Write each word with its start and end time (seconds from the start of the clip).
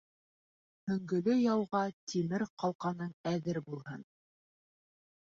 Һөңгөлө 0.91 1.33
яуға 1.39 1.81
тимер 2.13 2.45
ҡалҡаның 2.63 3.11
әҙер 3.33 3.59
булһын. 3.69 4.07